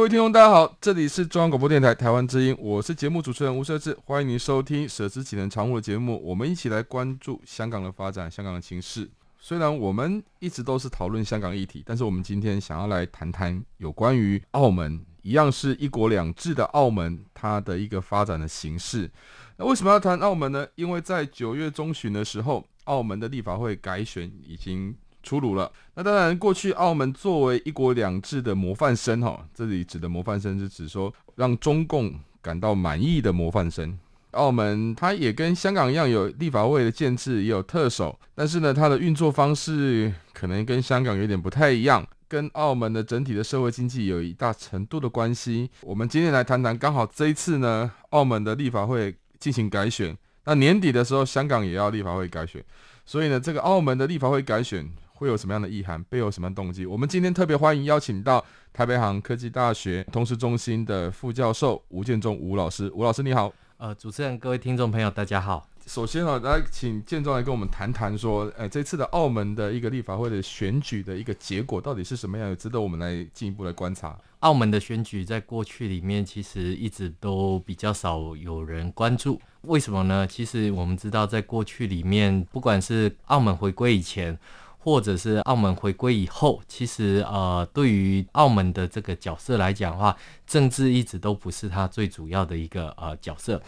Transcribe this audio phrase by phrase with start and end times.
[0.00, 9.06] 各位听众，大家好，这里是中央广播电台台湾之音，我是节目主持人吴瑟智，欢迎您收听《舍之岂能常乎》的节目，我们一起来关注香港的发展，香港的情势。
[9.38, 19.10] 虽然我们一直都是讨论香港议题，但是我们今天想要来谈谈有关于澳门，一样是一国两制的澳门，它的一个发展的形势。
[19.58, 20.66] 那为什么要谈澳门呢？
[20.76, 25.70] 因为在九月中旬的时候，澳门的立法会改选已经出炉了。
[25.94, 33.98] 那当然，过去澳门作为一国两制的模范生，哈，这里指的模范生是指说让中共感到满意的模范生。
[34.32, 45.68] 澳门它也跟香港一样有立法会的建制，也有特首，但是呢，它的运作方式可能跟香港有点不太一样，跟澳门的整体的社会经济有一大程度的关系。
[45.82, 52.64] 我们今天来谈谈，刚好这一次呢，澳门的立法会进行改选，那年底的时候，香港也要立法会改选，
[53.04, 54.88] 所以呢，这个澳门的立法会改选
[55.20, 56.86] 会有什么样的意涵，背后有什么样的动机？
[56.86, 63.52] 我们今天特别欢迎邀请到台北航科技大学通识中心的副教授吴建中吴老师，吴老师你好。
[63.76, 65.68] 呃，主持人、各位听众朋友，大家好。
[65.86, 74.18] 首先啊，来请建中来跟我们谈谈说，呃，这次的澳门的一个立法会的选举的一个结果到底是什么样，有值得我们来进一步来观察。
[74.40, 80.26] 澳门的选举在过去里面其实一直都比较少有人关注，为什么呢？
[80.26, 84.38] 其实我们知道，在过去里面，不管是澳门回归以前，
[84.82, 93.60] 或者是澳门回归以后，其实呃，对于澳门的这个角色来讲的话，政治一直都不是他最主要的一个呃角色。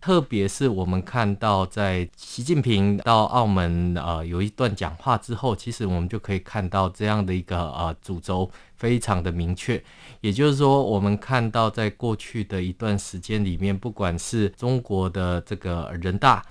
[0.00, 9.82] 特别是我们看到，在习近平到澳门呃有一段讲话之后，其实我们就可以看到这样的一个呃主轴非常的明确。
[10.20, 16.42] 也就是说，我们看到在过去的一段时间里面，不管是中国的这个人大。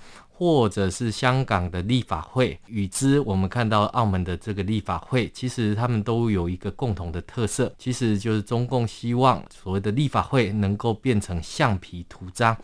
[0.44, 12.54] 或者是香港的立法会，与之我们看到澳门的这个立法会，其实他们都有一个共同的特色，其实就是中共希望所谓的立法会能够变成橡皮图章。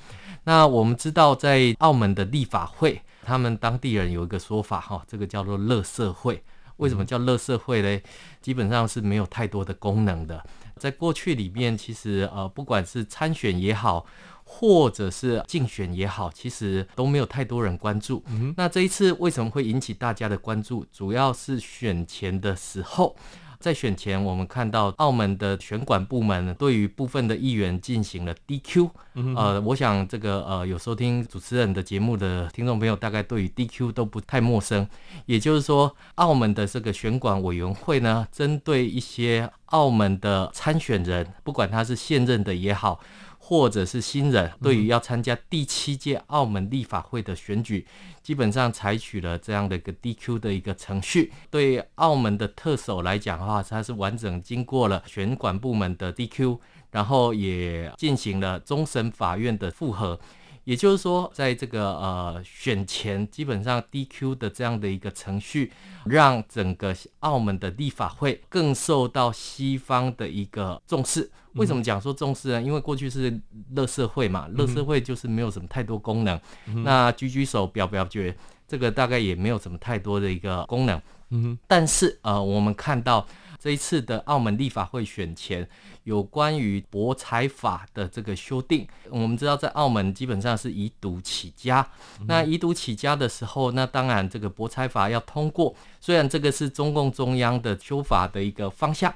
[0.45, 6.43] 那我们知道，在澳门的立法会，他们当地人有一个说法，哈，这个叫做“乐社会”。
[6.77, 8.01] 为什么叫“乐社会”呢？
[8.43, 10.45] 基本上是没有太多的功能的。
[10.77, 14.05] 在过去里面，其实呃，不管是参选也好。
[14.53, 18.23] 或者是竞选也好，其实都没有太多人关注。
[18.29, 18.53] 嗯。
[18.57, 20.85] 那这一次为什么会引起大家的关注？
[20.93, 23.15] 主要是选前的时候，
[23.61, 28.91] 在选前我们看到澳门的选管部门对于部分的议员进行了 DQ。
[29.15, 29.35] 嗯。
[29.37, 34.87] 呃，我想这个呃有收听主持人的节目的听众朋友，大概对于 DQ 都不太陌生。
[35.27, 43.01] 也就是说，澳门的这个选管委员会呢，针对一些澳门的参选人，不管他是现任的也好。
[43.43, 47.85] 或者是新人，对于要参加第七届澳门立法会的选举，
[48.23, 51.33] 基本上采取了这样的一个 DQ 的一个程序。
[51.51, 56.59] 对澳门的特首来讲的话，他是完整经过了选管部门的 DQ，
[56.93, 60.21] 然后也进行了终审法院的复核。
[60.65, 65.73] 也就是说，在这个呃选前，基本上 DQ 的这样的一个程序，
[66.05, 71.31] 让整个澳门的立法会更受到西方的一个重视。
[71.55, 72.63] 为什么讲说重视呢？
[72.63, 73.41] 因为过去是
[73.75, 76.41] 乐社会嘛，乐社会就是没有什么太多功能。
[76.85, 78.37] 那举举手表表决，
[78.69, 81.01] 这个大概也没有什么太多的一个功能。
[81.31, 83.27] 嗯，但是呃，我们看到
[83.61, 85.69] 这一次的澳门立法会选前。
[86.05, 91.87] 有关于博彩法的这个修订，我们知道在澳门基本上是以赌起家。
[92.27, 99.15] 那以赌起家的时候，那当然这个博彩法要通过，虽然这个是中共中央的修法的一个方向，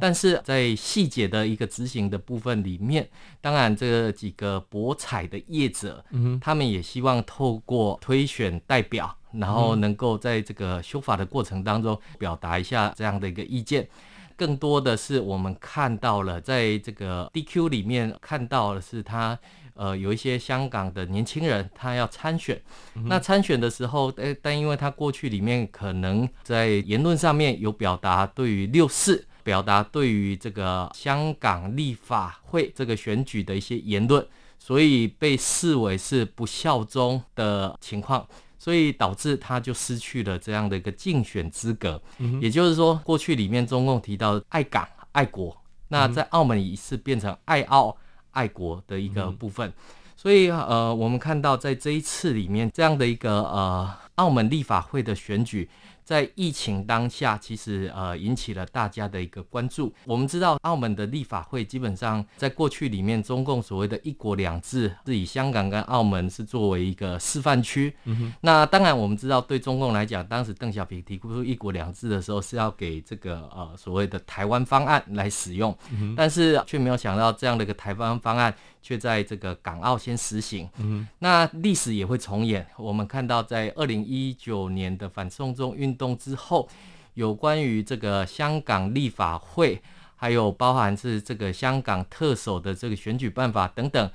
[0.00, 3.08] 但是在细节的一个执行的部分里面，
[3.42, 6.02] 当然这几个博彩的业者，
[6.40, 13.88] 他们也希望透过推选代表，然后能够在这个修法的过程当中表达一下这样的一个意见。
[14.36, 19.38] 更多的是我们看到了在这个 DQ 里面看到的是他。
[19.74, 22.60] 呃，有一些香港的年轻人，他要参选。
[22.94, 34.24] 嗯、那参选的时候，但但因为他过去里面可能在言论上面有表达对于六四，表达对于这个香港立法会这个选举的一些言论，
[34.58, 38.28] 所以被视为是不效忠的情况，
[38.62, 42.00] 所以导致他就失去了这样的一个竞选资格。
[42.18, 45.56] 嗯、也就是说，过去里面中共提到爱港爱国，
[45.88, 47.96] 那在澳门已是变成爱澳。
[48.34, 49.74] 爱国的一个部分，嗯、
[50.16, 55.68] 所以呃，我们看到在这一次里面这样的一个呃，澳门立法会的选举。
[56.12, 59.90] 在疫情当下，其实呃引起了大家的一个关注。
[60.04, 67.94] 我们知道，澳门的立法会基本上在过去里面，中共所谓的一国两制是以香港跟澳门是作为一个示范区。
[68.04, 68.32] 嗯哼。
[68.42, 76.12] 那当然，我们知道对中共来讲，当时邓小平提出一国两制的时候，是要给这个呃所谓的台湾方案来使用，嗯。
[76.14, 78.54] 但是却没有想到这样的一个台湾方案。
[78.84, 82.66] 却在这个港澳先实行，嗯，那历史也会重演。
[82.76, 86.68] 我们看到，在二零一九年的反送中运动之后，
[87.14, 89.80] 有关于这个香港立法会，
[90.16, 94.10] 还有包含是这个香港特首的这个选举办法等等。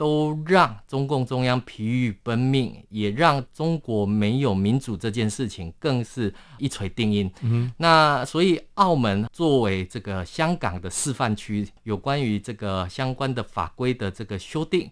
[0.00, 7.30] 都让中共中央疲于奔命，也让中国没有民主这件事情更是一锤定音。
[7.42, 14.90] 嗯，那所以澳门作为这个香港的示范区，有关于这个相关的法规的这个修订，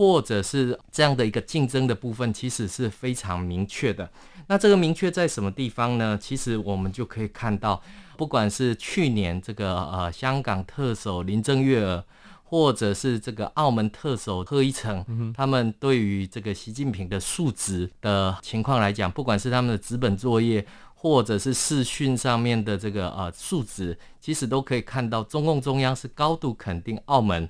[0.00, 4.10] 或者是这样的一个竞争的部分，其实是非常明确的。
[4.46, 6.16] 那这个明确在什么地方呢？
[6.18, 7.82] 其实我们就可以看到，
[8.16, 12.02] 不管是去年这个呃香港特首林郑月娥。
[12.42, 20.66] 或者是这个澳门特首贺一诚，嗯、他们对于这个习近平的述职的情况来讲，不管是他们的纸本作业，
[20.96, 27.48] 或者是视讯上面的这个呃述职，其实都可以看到中共中央是高度肯定澳门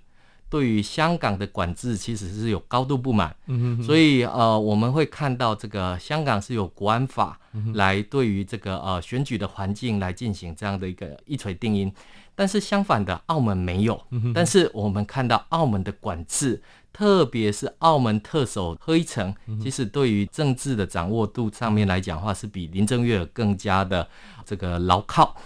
[0.50, 3.35] 对于香港的管制，其实是有高度不满。
[3.47, 7.38] 嗯哼，所以呃我们会看到这个香港是有国安法
[7.75, 11.91] 来对于这个呃选举的环境来进行这样的一个一锤定音。
[12.35, 14.00] 但是相反的，澳门没有。
[14.35, 24.08] 但是我们看到澳门的管制，特别是澳门特首贺一诚，其实对于政治的掌握度上面来讲的话，是比林郑月娥更加的
[24.44, 25.37] 这个牢靠。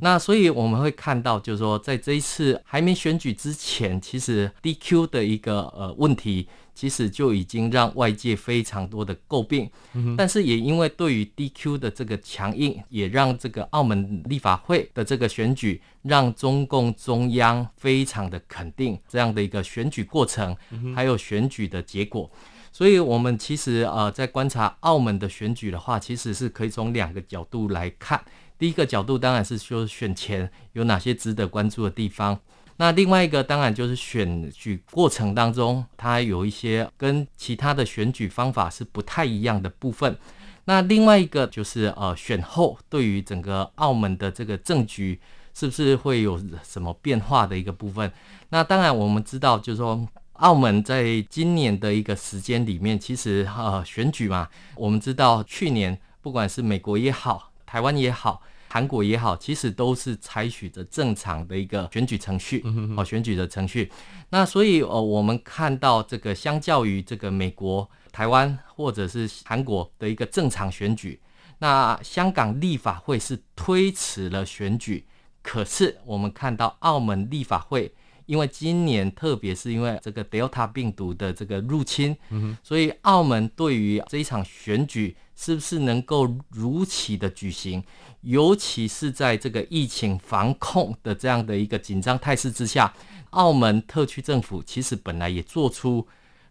[0.00, 6.48] 那所以我们会看到，就是说，在这一次还没选举之前，其实 DQ 的一个呃问题。
[6.76, 9.70] 其实就已经让外界非常多的诟病，
[10.18, 20.56] 但是也因为对于 DQ 的这个强硬，也让这个澳门立法会的这个选举，让中共中央非常的肯定这样的一个选举过程，
[20.94, 22.30] 还有选举的结果。
[22.72, 28.20] 所以，我们其实呃在观察澳门的选举的话，其实是可以从两个角度来看。
[28.58, 32.38] 第一个角度当然是说选前有哪些值得关注的地方。
[32.76, 40.16] 那另外一个当然就是选举过程当中，它有一些跟其他的选举方法是不太一样的部分。
[40.64, 45.20] 那另外一个就是呃选后对于整个澳门的这个政局
[45.52, 48.10] 是不是会有什么变化的一个部分。
[48.48, 58.42] 那当然我们知道，就是说澳门在今年的一个时间里面，其实呃选举嘛，我们知道去年不管是美国也好，台湾也好。
[58.66, 62.60] 韩国也好，其实都是采取着正常的一个选举程序，
[62.96, 63.88] 哦，选举的程序。
[64.30, 71.20] 那所以，呃，我们看到这个，相较于这个美国、台湾或者是韩国的一个正常选举，
[71.58, 75.06] 那香港立法会是推迟了选举。
[75.40, 77.94] 可是，我们看到澳门立法会，
[78.26, 82.16] 因为今年特别是因为这个 Delta 病毒的这个入侵，
[82.62, 87.82] 所以澳门对于这一场选举是不是能够如期的举行？
[88.22, 92.92] 尤其是在这个疫情防控的这样的一个紧张态势之下，
[93.30, 96.06] 澳门特区政府其实本来也做出，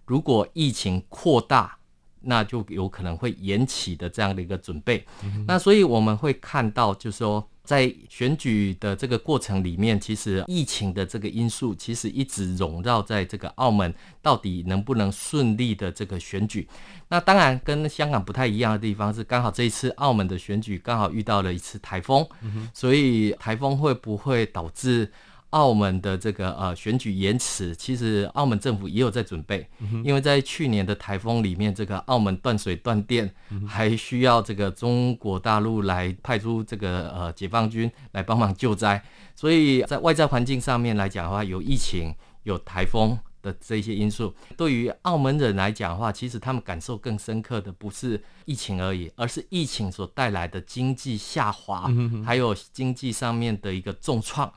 [0.06, 1.78] 如果疫情扩大，
[2.22, 5.06] 那就有可能会延期的这样的一个准备。
[5.24, 7.50] 嗯、那所以我们会看到，就是说。
[7.64, 16.68] 在选举的这个过程里面，其实疫情的这个因素其实一直笼绕在这个澳门到底能不能顺利的这个选举。
[17.08, 22.28] 那当然跟香港不太一样的地方是，刚好这一次澳门的选举刚好遇到了一次台风，
[22.74, 25.12] 所以台风会不会导致？
[25.54, 29.68] 澳门的这个呃选举延迟，其实澳门政府也有在准备，
[30.04, 33.32] 因为在去年的台风里面，这个澳门断水断电，
[33.68, 39.00] 还需要这个中国大陆来派出这个呃解放军来帮忙救灾，
[39.36, 42.12] 所以在外在环境上面来讲的话，有疫情、
[42.44, 44.34] 有台风，的这些因素。
[44.58, 51.88] 对于澳门人来讲的话，其实他们感受更深刻的不是疫情而已，而是疫情所带来的经济下滑，
[52.26, 54.52] 还有经济上面的一个重创。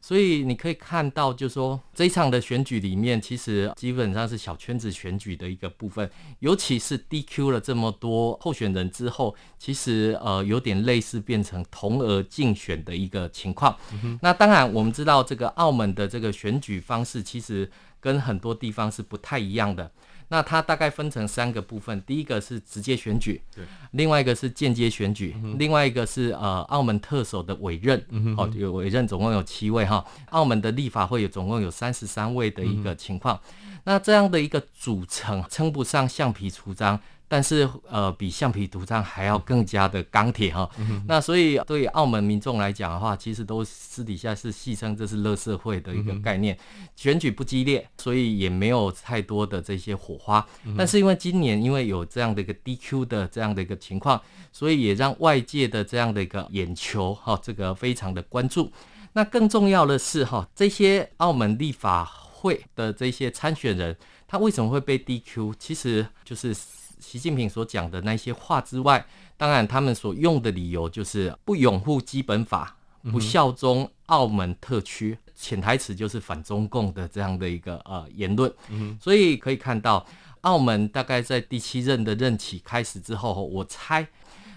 [0.00, 13.76] 所以你可以看到，就是说这一场的选举里面，其实基本上是小圈子选举的一个部分，尤其是 DQ 了这么多候选人之后，其实呃有点类似变成同额竞选的一个情况。
[14.02, 19.90] 嗯、那当然，我们知道这个澳门的这个选举方式，其实跟很多地方是不太一样的。
[20.30, 36.98] 那它大概分成三个部分，第一个是直接选举，对，另外一个是间接选举，嗯、另外一个是呃澳门特首的委任，嗯、哦，有委任总共有七位哈，澳门的立法会有总共有三十三位的一个情况，嗯、那这样的一个组成称不上橡皮图章。
[37.32, 40.68] 但是，呃，比橡皮图章还要更加的钢铁哈。
[40.78, 46.58] 嗯、那所以，对澳门民众来讲的话，其实都私底下是戏称这是乐社会的一个概念。
[46.76, 50.44] 嗯、选举不激烈，所以也没有太多的这些火花。
[50.64, 54.20] 嗯、但是因为今年因为有这样的一个 DQ 的这样的一个情况，
[54.50, 58.72] 所以也让外界的这样的一个眼球哈，这个非常的关注。
[59.12, 63.96] 那更重要的是哈，这些澳门立法会的这些参选人，
[64.26, 65.54] 他为什么会被 DQ？
[65.60, 66.52] 其实就是。
[67.00, 69.04] 习近平所讲的那些话之外，
[69.36, 72.76] 当然他们所用的理由就是不拥护基本法，
[73.10, 78.52] 不效忠澳门特区，潜台词就是反中共的这样的一个呃言论。
[79.00, 80.04] 所以可以看到，
[80.42, 84.06] 澳门大概在第七任的任期开始之后，我猜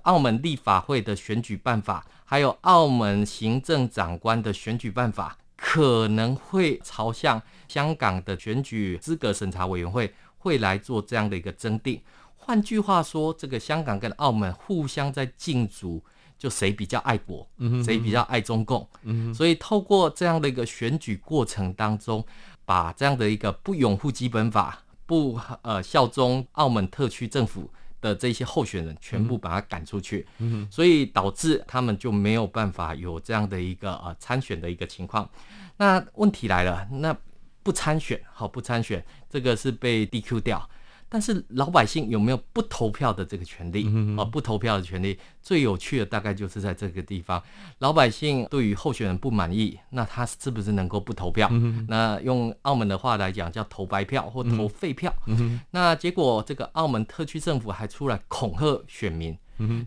[0.03, 12.01] 澳门立法会的选举办法，还有澳门行政长官的选举办法，可能会朝向香港的选举资格审查委员会会来做这样的一个增订。
[12.45, 16.03] 换句话说，这个香港跟澳门互相在竞逐，
[16.37, 17.47] 就谁比较爱国，
[17.85, 18.87] 谁比较爱中共。
[19.33, 22.25] 所以透过这样的一个选举过程当中，
[22.65, 27.69] 把这样的一个不拥护基本法、不呃效忠澳门特区政府
[28.01, 30.27] 的这些候选人，全部把他赶出去。
[30.69, 35.29] 所以导致他们就没有办法有这样的一个呃参选的一个情况。
[35.77, 37.15] 那问题来了，那
[37.63, 40.69] 不参选，好不参选，这个是被 DQ 掉。
[41.13, 43.85] 但是老百姓有没有不投票的这个权利？
[44.17, 47.43] 啊，不投票的权利最有趣的大概就是在这个地方。
[47.79, 51.49] 老百姓对于候选人不满意，那他是不是能够不投票？
[51.51, 55.13] 嗯、那用澳门的话来讲，叫投白票或投废票。
[55.27, 59.37] 嗯、那结果这个澳门特区政府还出来恐吓选民：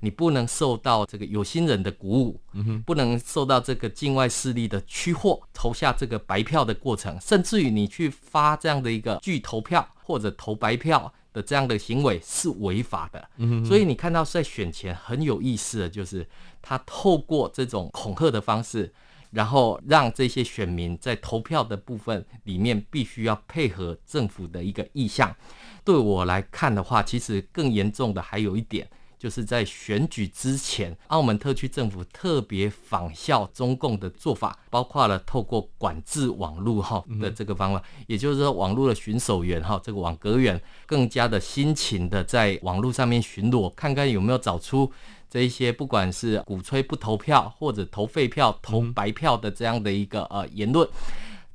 [0.01, 9.89] 你不能受到这个有心人的鼓舞，嗯、不能受到这个境外势力的驱惑，投下这个白票的过程，甚至于你去发这样的一个拒投票。
[10.07, 16.27] 或者投白票的这样的行为是违法的，嗯、所以你看到在选前很有意思的就是，
[16.63, 18.91] 他透过这种恐吓的方式，
[19.33, 25.37] 然后让这些选民在投票的部分里面必须要配合政府的一个意向。
[25.85, 28.89] 对我来看的话，其实更严重的还有一点。
[29.19, 44.91] 就是在选举之前，澳门特区政府特别仿效中共的做法，包括了透过管制网络哈的这个方法，也就是说，网络的巡守员哈，这个网格员更加的辛勤的在网络上面巡逻，看看有没有找出
[45.29, 50.89] 这一些不管是鼓吹不投票或者投废票、投白票的这样的一个呃言论。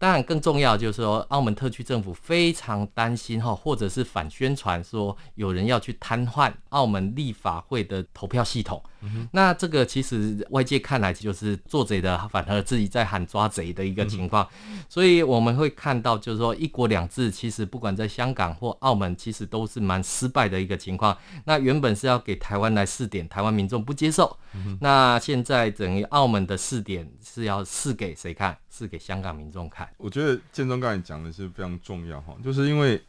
[0.02, 8.82] 当然，更重要就是说，澳门特区政府非常担心哈，或者是反宣传说有人要去瘫痪澳门立法会的投票系统。
[9.04, 14.48] 嗯、那这个其实外界看来就是做贼的，反而自己在喊抓贼的一个情况。
[14.68, 21.16] 嗯、所以我们会看到，就是说一国两制，其实不管在香港或澳门，其实都是蛮失败的一个情况。
[21.46, 24.36] 那原本是要给台湾来试点，台湾民众不接受。
[24.54, 28.58] 嗯、那现在等于澳门的试点是要试给谁看？
[28.72, 29.88] 是给香港民众看。
[29.98, 33.00] 我觉得建中刚才讲的是非常重要哈，就是因为。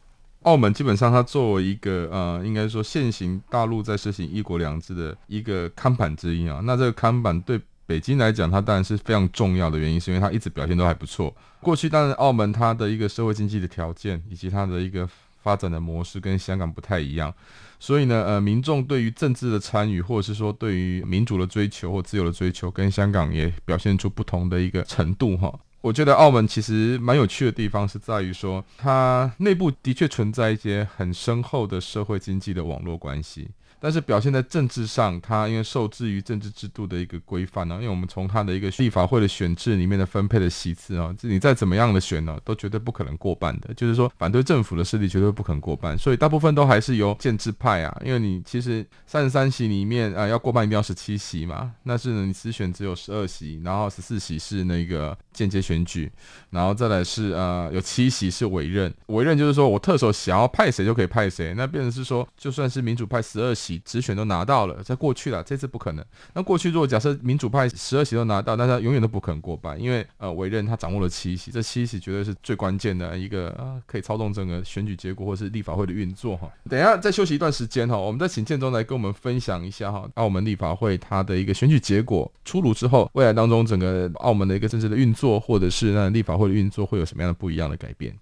[0.43, 6.59] 澳门基本上，它作为一个呃，应该说现行大陆在实行一国两制的一个看板之一啊。
[6.65, 11.33] 那这个看板对北京来讲，它当然是非常重要的原因，是因为它一直表现都还不错。
[11.61, 15.07] 过去当然澳门它的一个社会经济的条件以及它的一个
[15.43, 17.31] 发展的模式跟香港不太一样，
[17.77, 25.53] 所以呢，呃，民众对于政治的参与，或者是说对于民主的追求或自由的追求，跟香港也表现出不同的一个程度哈。
[25.81, 33.49] 我觉得澳门其实蛮有趣的地方是在于说，它内部的确存在一些很深厚的社会经济的网络关系。
[33.83, 43.73] 但是表现在政治上，它因为受制于政治制度的一个规范呢，因为我们从它的一个立法会的选制里面的分配的席次啊，你再怎么样的选呢，都绝对不可能过半的。
[43.73, 56.09] 就是说，反对政府的势力绝对不可能过半，所以大部分都还是由建制派啊，因为你其实三十三席里面啊，要过半一定要十七席嘛，那是，你直选只有十二席，然后十四席是那个间接选举，
[56.51, 63.72] 然后再来是呃有七席是委任，委任就是说我特首想要派谁就可以派谁，那变成是说，就算是民主派十二席。
[63.79, 66.05] 直选都拿到了，在过去了，这次不可能。
[66.33, 76.49] 那过去如果假设民主派十二席都拿到，那他永远都不可能过半，因为呃委任他掌握了七席，这七席绝对是最关键的一个啊，可以操纵整个选举结果或是立法会的运作哈。
[76.69, 88.13] 等一下再休息一段时间哈，我们再请建中来跟我们分享一下哈，澳门立法会它的一个选举结果出炉之后，未来当中整个澳门的一个政治的运作，或者是那立法会的运作会有什么样的不一样的改变？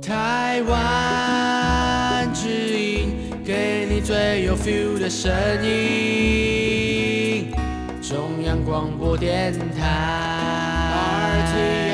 [0.00, 1.21] 台湾。
[4.04, 5.32] 最有 feel 的声
[5.64, 7.52] 音，
[8.02, 11.91] 中央广播电台。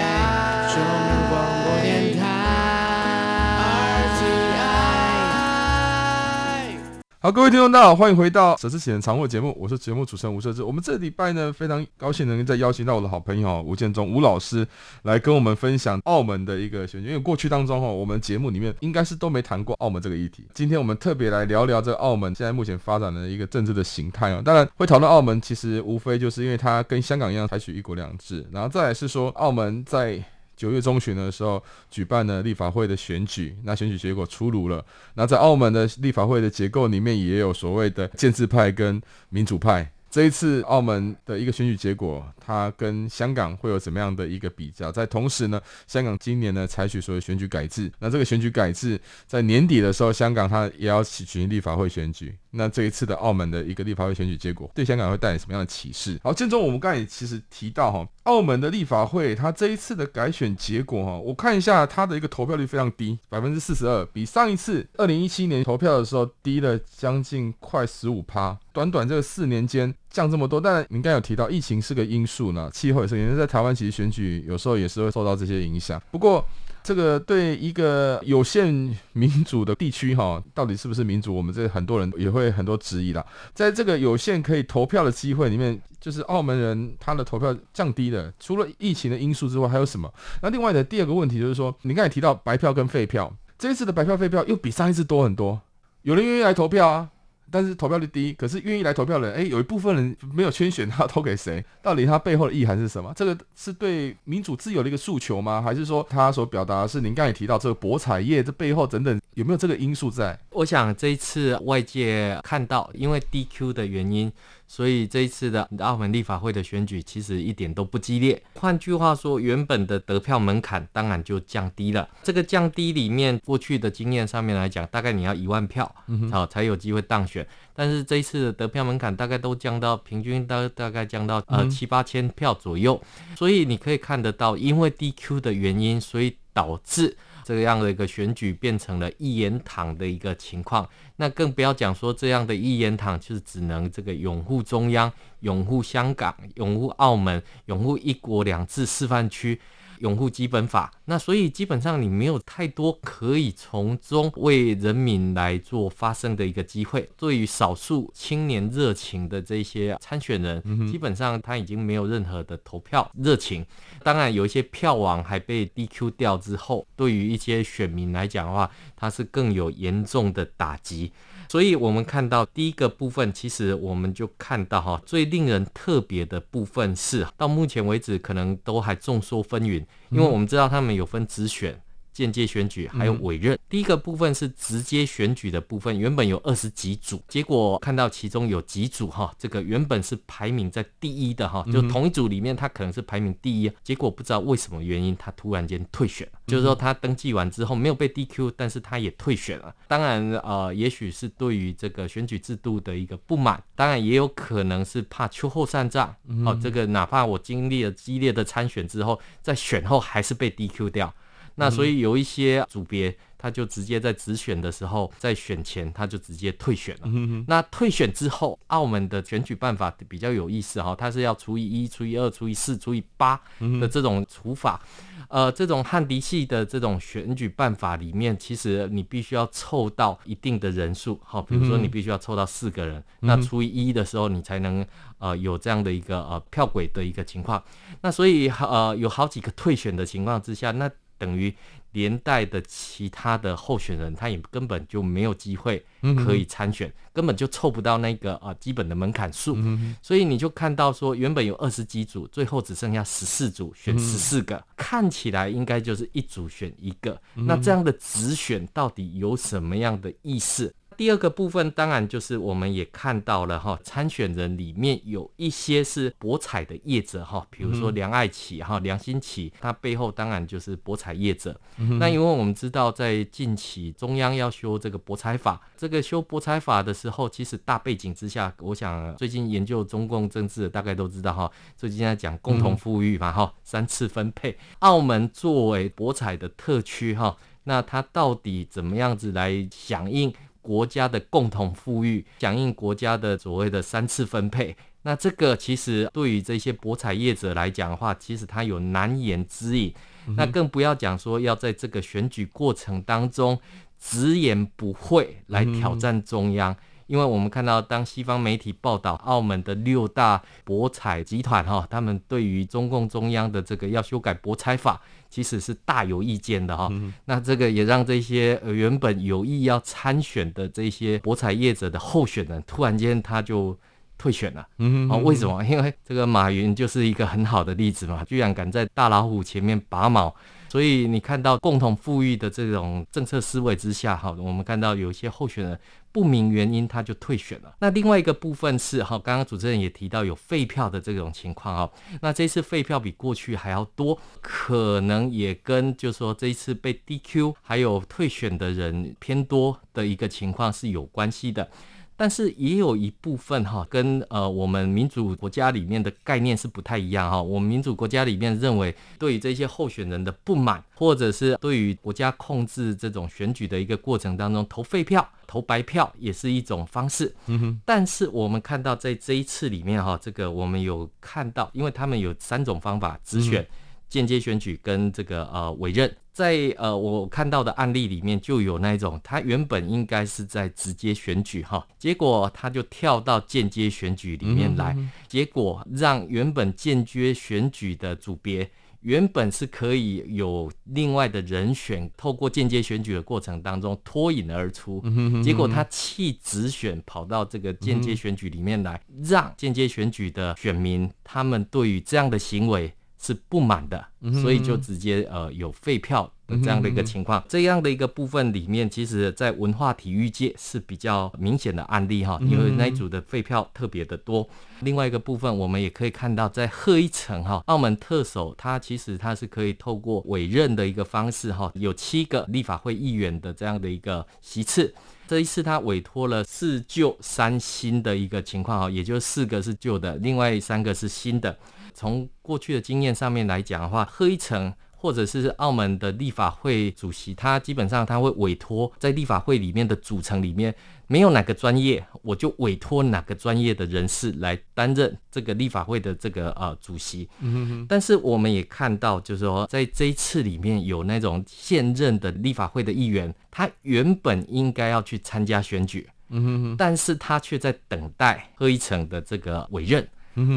[7.20, 10.62] 好，各位听众，大家好，欢迎回到《舍之启人常会》节目，我是节目主持人吴舍之。
[10.62, 14.64] 我们这礼拜呢，非常高兴能够再邀请到我的好朋友吴建中吴老师
[15.02, 17.08] 来跟我们分享澳门的一个选举。
[17.08, 20.44] 因为过去当中哈，我们节目里面应该是都没谈过澳门这个议题。
[20.54, 24.40] 今天我们特别来聊聊这澳门现在目前发展的一个政治的形态啊。
[24.44, 30.22] 当然会讨论澳门，其实无非就是因为它跟香港一样采取一国两制，然后再来是说澳门在。
[30.58, 34.84] 九月中旬的时候举办了立法会的选举，那选举结果出炉了。
[35.14, 39.90] 那在澳门的立法会的结构里面，也有所谓的建制派跟民主派。
[40.10, 44.90] 这一次澳门的一个选举结果，它跟香港会有怎么样的一个比较？
[44.90, 52.34] 在同时呢，香港今年呢采取所谓选举改制，那这个选举改制在年底的时候，香港它也要举行立法会选举。
[52.58, 56.18] 那这一次的澳门的一个立法会选举结果，对香港会带来什么样的启示？
[56.22, 70.60] 好，正中，我们刚才其实提到哈，澳门的立法会它这一次的改选结果哈，我看一下它的一个投票率非常低，百分之四十二，比上一次二零一七年投票的时候低了将近快十五趴，短短这四年间降这么多。
[70.60, 76.02] 但您刚有提到疫情是个因素呢，气候也是，因为在台湾其实选举有时候也是会受到这些影响。
[76.10, 76.44] 不过。
[76.88, 78.66] 这个对一个有限
[79.12, 81.34] 民主的地区，哈，到底是不是民主？
[81.34, 83.22] 我们这很多人也会很多质疑啦。
[83.52, 90.10] 在这个有限可以投票的机会里面，就是澳门人他的投票降低了，除了疫情的因素之外，还有什么？
[90.40, 95.60] 那另外的第二个问题就是说，你刚才提到白票跟废票，这一次的白票废票又比上一次多很多，
[96.04, 97.10] 有人愿意来投票啊。
[97.50, 101.64] 但是投票率低，可是愿意来投票的人，诶，有一部分人没有圈选，他投给谁？
[101.82, 103.12] 到底他背后的意涵是什么？
[103.16, 105.62] 这个是对民主自由的一个诉求吗？
[105.62, 110.38] 还是说他所表达的是您刚才提到这个博彩业这背后等等有没有这个因素在？
[110.50, 114.32] 我想这一次外界看到，因为 DQ 的原因。
[114.68, 118.40] 所以这一次的澳门立法会的选举其实一点都不激烈。
[118.54, 122.06] 换句话说，原本的得票门槛当然就降低了。
[122.22, 125.92] 这个降低里面，过去的经验上面来讲，大概你要一万票，
[126.30, 127.44] 好才有机会当选。
[127.74, 133.02] 但是这一次的得票门槛大概都降到平均大大概降到呃七八千票左右。
[133.36, 137.16] 所以你可以看得到，因为 DQ 的原因，所以导致。
[137.48, 149.58] 这样的一个选举变成了一言堂的一个情况，那更不要讲说这样的一言堂就是只能这个拥护中央、拥护香港、拥护澳门、拥护一国两制示范区。
[150.00, 157.08] 拥护基本法，那所以基本上你没有太多可以从中为人民来做发声的一个机会。
[157.16, 163.64] 对于少数青年热情的这些参选人，基本上他已经没有任何的投票热情。
[164.02, 171.12] 当然，有一些票王还被 DQ 掉之后，对于一些选民来讲的话，他是更有严重的打击。
[171.48, 181.80] 所以，我们看到第一个部分，其实我们就看到哈，最令人特别的部分是，到目前为止可能都还众说纷纭，因为我们知道他们有分直选。
[182.12, 199.74] 间接选举还有委任，嗯、第一个部分是直接选举的部分，原本有二十几组，结果看到其中有几组哈，这个原本是排名在第一的哈，就同一组里面他可能是排名第一，结果不知道为什么原因他突然间退选了，就是说他登记完之后没有被 DQ，但是他也退选了。
[199.86, 211.14] 当然呃，也许是对于这个选举制度的一个不满，当然也有可能是怕秋后算账，哦，这个哪怕我经历了激烈的参选之后，在选后还是被 DQ 掉。
[211.58, 213.14] 那所以有一些组别。
[213.40, 217.02] 他就直接在直选的时候，在选前他就直接退选了。
[217.04, 223.40] 嗯、那退选之后，澳门的选举办法比较有意思哈，它是要除以一、除以二、除以四、除以八
[223.80, 224.82] 的这种除法。
[225.28, 234.84] 嗯、呃，这种汉迪系的这种选举办法里面，其实你必须要凑到一定的人数，好，比如说你必须要凑到四个人，嗯、那除以一的时候，你才能
[235.18, 237.62] 呃有这样的一个呃票轨的一个情况。
[238.00, 241.52] 那所以呃有好几个退选的情况之下，那等于。
[241.92, 245.82] 连带的其他的候选人，他也根本就没有机会
[246.22, 260.72] 可以参选，嗯、根本就凑不到那个啊基本的门槛数，嗯、所以你就看到说，原本有二十几组，最后只剩下十四组，选十四个，嗯、看起来应该就是一组选一个，嗯、那这样的直选到底有什么样的意思？
[260.98, 271.58] 第二个部分当然就是我们也看到了哈，参选人里面有一些是博彩的业者哈，比如说梁爱琪哈、梁新奇，他背后当然就是博彩业者。
[272.00, 290.34] 那因为我们知道在近期中央要修这个博彩法，这个修博彩法的时候，其实大背景之下，我想最近研究中共政治的大概都知道哈，最近在讲共同富裕嘛哈，三次分配，澳门作为博彩的特区哈，那它到底怎么样子来响应？
[290.68, 299.94] 国家的共同富裕，响应国家的所谓的三次分配，那这个其实对于这些博彩业者来讲的话，其实他有难言之隐。
[300.26, 303.58] 嗯、那更不要讲说要在这个选举过程当中
[303.98, 306.76] 直言不讳来挑战中央，嗯、
[307.06, 315.00] 因为我们看到当西方媒体报道澳门的六大博彩集团哈，他们对于中共中央的这个要修改博彩法。
[315.28, 323.78] 其实是大有意见的哈，嗯、那这个也让这些原本有意要参选的这些博彩业者的候选人，突然间他就
[324.16, 324.66] 退选了。
[324.78, 325.62] 嗯哼，哦，为什么？
[325.64, 330.34] 因为这个马云就是一个很好的例子嘛，居然敢在大老虎前面拔毛。
[330.68, 335.78] 所以你看到共同富裕的这种政策思维之下，哈，我们看到有一些候选人
[336.12, 337.74] 不明原因他就退选了。
[337.80, 351.70] 那另外一个部分是哈，刚刚主持人也提到有废票的这种情况哈，那这次废票比过去还要多，可能也跟就是说这一次被 DQ 还有退选的人偏多的一个情况是有关系的。
[352.18, 357.40] 但是也有一部分哈，跟呃我们民主国家里面的概念是不太一样哈。
[357.40, 367.32] 我们民主国家里面认为，对于这些候选人的不满，或者是对于国家控制这种选举的一个过程当中，投废票、投白票也是一种方式。
[367.46, 367.80] 嗯哼。
[367.84, 373.64] 但是我们看到在这一次里面哈，这个我们有看到，因为他们有三种方法：直选、
[374.08, 376.14] 间接选举跟这个呃委任。
[376.32, 395.02] 在呃，我看到的案例里面就有那一种，他原本应该是在直接选举哈，结果他就跳到间接选举里面来，嗯嗯嗯，结果让原本间接选举的组别原本是可以有另外的人选，透过间接选举的过程当中脱颖而出，
[395.42, 402.92] 结果他弃直选跑到这个间接选举里面来，让间接选举的选民他们对于这样的行为。
[403.18, 404.06] 是不满的，
[404.40, 414.48] 所以就直接呃有废票的这样的一个情况，这样的一个部分里面，其实在文化体育界是比较明显的案例哈，因为那一组的废票特别的多。
[414.80, 424.94] 另外一个部分，我们也可以看到，在贺一诚哈，澳门特首他其实他是可以透过委任的一个方式哈，有七个立法会议员的这样的一个席次，
[425.26, 431.58] 这一次他委托了四旧三新的一个情况哈，也就是四个是旧的，另外三个是新的。
[431.98, 440.72] 从过去的经验上面来讲的话，贺一诚或者是澳门的立法会主席，他基本上他会委托在立法会里面的组成里面
[441.08, 447.28] 没有哪个专业，我就委托哪个专业的人士来担任这个立法会的这个呃主席。
[447.40, 447.86] 嗯哼哼。
[447.88, 460.08] 但是我们也看到，就是说在这一次里面有那种现任的立法会的议员，他原本应该要去参加选举，嗯哼哼，但是他却在等待贺一诚的这个委任。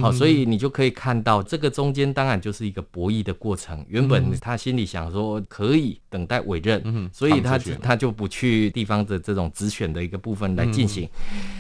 [0.02, 3.86] 好，所以你就可以看到，这个中间当然就是一个博弈的过程。
[3.88, 11.10] 原本他心里想说可以等待委任，所以他他就不去地方的这种直选的一个部分来进行。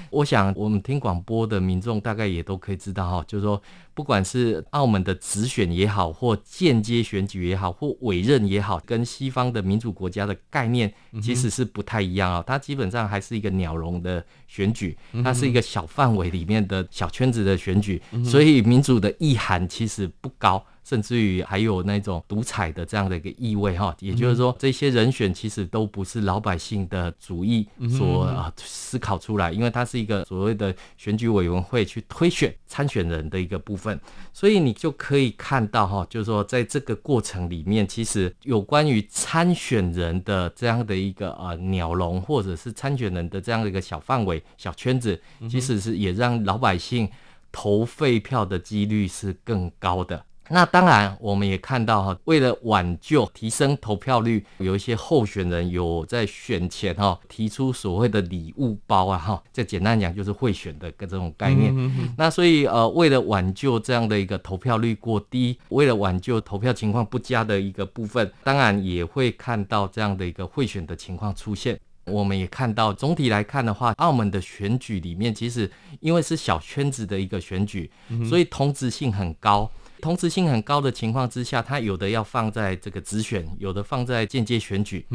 [0.09, 3.61] 我想我们听广播的民众大概也都可以知道哈，就是说。
[3.93, 12.41] 不管是澳门的直选也好，或间接选举也好，或委任也好，跟西方的民主国家的概念其实是不太一样啊。
[12.47, 20.63] 它基本上还是一个鸟笼的选举，它是一个小范围里面的小圈子的选举，所以民主的意涵其实不高。
[20.83, 23.95] 甚至于还有那种独裁的这样的一个意味哈。
[23.99, 33.97] 也就是说，这些人选其实都不是老百姓的主意所啊思考出来，因为它是一个所谓的选举委员会去推选参选人的一个部分，
[34.33, 47.07] 所以你就可以看到哈，就是说在这个过程里面，其实有关于参选人的这样的一个呃鸟笼，或者是参选人的这样的一个小范围、小圈子，其实是也让老百姓
[47.51, 50.25] 投废票的几率是更高的。
[50.53, 61.73] 那当然，我们也看到哈，为了挽救、提升投票率，有一些候选人有在选前哈提出所谓的礼物包啊哈，这简单讲就是贿选的这种概念。
[62.17, 71.79] 那所以呃，为了挽救这样的一个投票率过低，为了挽救投票情况不佳的一个部分，当然也会看到这样的一个贿选的情况出现。
[72.05, 77.89] 我们也看到，总体来看的话，澳门的选举里面，其实因为是小圈子的一个选举，
[78.27, 79.69] 所以同质性很高。
[80.01, 85.05] 同质性很高的情况之下，它有的要放在这个直选，有的放在间接选举，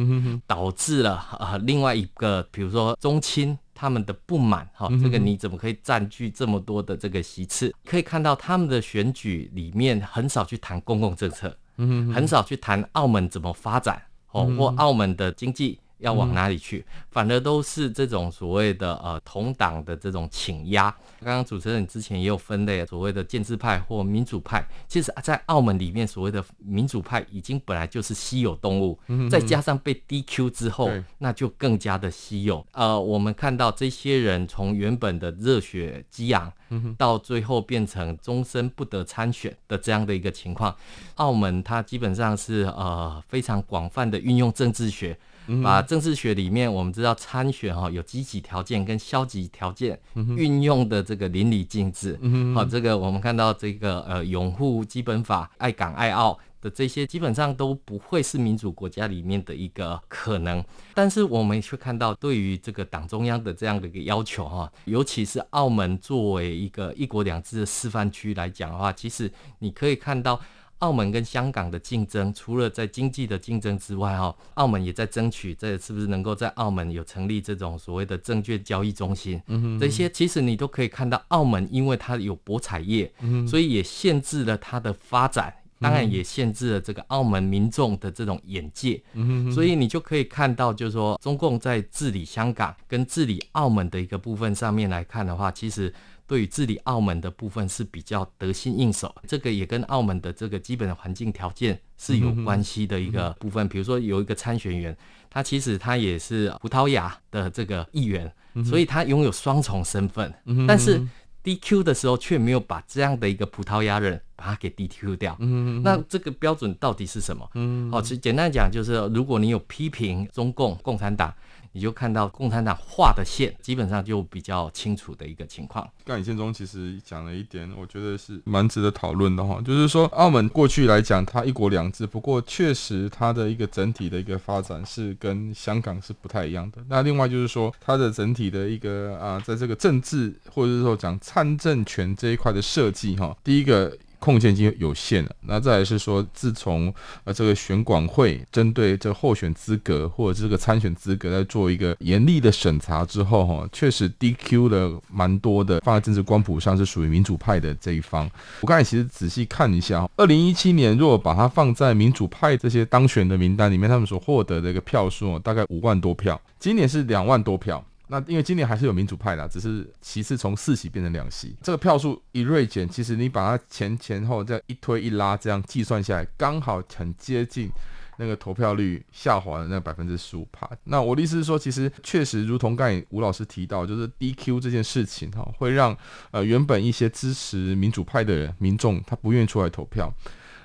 [0.47, 7.75] 导致了呃另外一个，比如说中青他们的不满哈，这个你怎么可以占据这么多的这个席次？
[7.85, 15.81] 可以看到他们的选举里面很少去谈公共政策，很少去谈澳门怎么发展哦，或澳门的经济。
[15.99, 16.85] 要往哪里去？
[17.11, 20.95] 反而都是这种所谓的呃同党的这种倾压。
[21.21, 24.67] 刚刚主持人之前也有分类，所谓的建制派或民主派。
[24.87, 28.99] 其实，在澳门里面，所谓的民主派已经本来就是稀有动物，
[29.31, 32.65] 再加上被 DQ 之后，那就更加的稀有。
[32.73, 36.53] 呃，我们看到这些人从原本的热血激昂，
[36.99, 40.77] 到最后变成终身不得参选的这样的一个情况。
[41.15, 45.19] 澳门它基本上是呃非常广泛的运用政治学。
[45.63, 49.99] 把政治学里面我们知道参选哈有积极条件跟消极条件
[50.37, 52.19] 运用的这个淋漓尽致，
[52.55, 69.31] 好，这个我们看到这个呃拥护基本法、爱港爱澳的这些基本上都不会是民主国家里面的一个可能，但是我们却看到对于这个党中央的这样的一个要求哈，尤其是澳门作为一个一国两制的示范区来讲的话，其实
[69.61, 70.41] 你可以看到。
[70.79, 79.41] 澳门跟香港的竞争，除了在经济的竞争之外，哈，澳门也在争取，这是不是能够在澳门有成立这种所谓的证券交易中心？
[79.47, 89.03] 嗯哼，这些其实你都可以看到，澳门因为它有博彩业，嗯，所以也限制了它的发展，当然也限制了这个澳门民众的这种眼界。
[89.15, 95.93] 嗯哼，所以你就可以看到，就是说中共在治理香港跟治理澳门的一个部分上面来看的话，其实。
[96.27, 103.69] 对于治理澳门的部分是比较得心应手，这个也跟澳门的这个基本的环境条件是有关系的一个部分。
[103.69, 104.97] 比如说有一个参选员，
[105.31, 108.31] 他其实他也是葡萄牙的这个议员，
[108.65, 110.35] 所以他拥有双重身份，
[110.67, 111.01] 但是
[111.45, 115.37] DQ 的时候却没有把这样的一个葡萄牙人把他给 DQ 掉。
[115.85, 117.49] 那这个标准到底是什么？
[117.93, 121.33] 好，其实简单讲就是，如果你有批评中共共产党。
[121.77, 125.87] 你就看到共产党画的线，基本上就比较清楚的一个情况。
[126.07, 136.79] 刚才宪忠其实讲了一点，我觉得是蛮值得讨论的哈，就是说澳门过去来讲，它一国两制，不过确实它的一个整体的一个发展是跟香港是不太一样的。
[136.89, 143.95] 那另外就是说，它的整体的一个啊，在这个政治或者是说讲参政权这一块的设计哈，第一个。
[144.19, 145.31] 空间已经有限了。
[145.43, 146.93] 那再来是说，自从
[147.25, 158.31] 呃这个选管会针对这候选资格或者这个参选资格在做一个严厉的审查之后，哈，确实 DQ 了蛮多的，放在政治光谱上是属于民主派的这一方。
[158.61, 167.85] 我刚才其实仔细看一下，二零一七年如果把它放在民主派这些当选的名单里面，他们所获得的一个票数大概五万多票，今年是两万多票。
[168.09, 177.71] 那因为今年还是有民主派的，只是其次从四席变成两席，这个票数一锐减，其实你把它前前后这样一推一拉，这样计算下来，刚好很接近
[178.19, 180.71] 那个投票率下滑的那百分之十五趴。
[180.85, 185.97] 那我的意思是说，其实确实如同刚才吴老师提到，就是 DQ 这件事情哈，会让
[186.31, 190.13] 呃原本一些支持民主派的人民众他不愿意出来投票。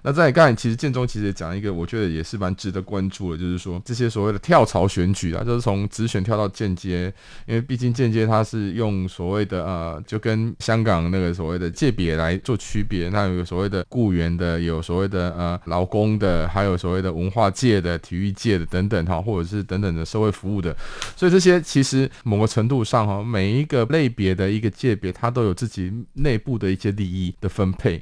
[0.04, 7.14] 那在刚才其实建中其实也讲一个，我觉得也是蛮值得关注的，就是说这些所谓的跳槽选举啊，就是从直选跳到间接，
[7.46, 20.76] 因为毕竟间接它是用所谓的呃，就跟香港那个所谓的界别来做区别，那有所谓的雇员的，有所谓的呃劳工的，还有所谓的文化界的、体育界的等等哈，或者是等等的社会服务的，
[21.16, 28.02] 所以这些其实某个程度上哈，每一个类别的一个界别，它都有自己内部的一些利益的分配。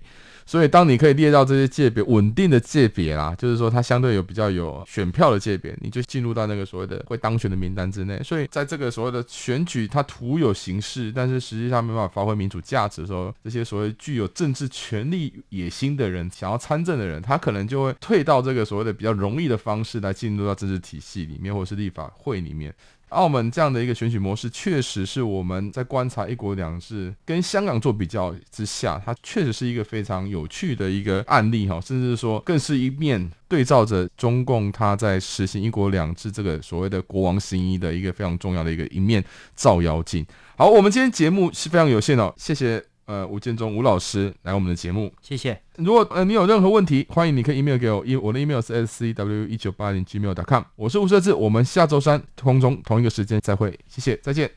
[0.49, 8.19] 所以当你可以列到这些界别稳定的界别啦，就是说它相对有比较有选票的界别，你就进入到那个所谓的会当选的名单之内。
[8.23, 22.73] 所以在这个所谓的选举，它徒有形式，但是实际上没办法发挥民主价值的时候，这些所谓具有政治权力野心的人，想要参政的人，他可能就会退到这个所谓的比较容易的方式来进入到政治体系里面，或者是立法会里面。
[23.09, 39.23] 澳门这样的一个选举模式，确实是我们在观察一国两制跟香港做比较之下，它确实是一个非常有趣的一个案例哈，甚至说更是一面对照着中共它在实行一国两制这个所谓的国王行医的一个非常重要的一个一面
[39.55, 40.25] 照妖镜。
[40.57, 42.88] 好，我们今天节目是非常有限哦，谢谢。
[43.09, 45.59] 呃，吴建中吴老师来我们的节目，谢谢。
[45.77, 50.61] 如果呃你有任何问题，欢迎你可以 email 给我，我的 email 是 scw 一九八零 gmail.com。
[50.75, 54.51] 我是吴设志，我们下周三空中同一个时间再会，谢谢，再见。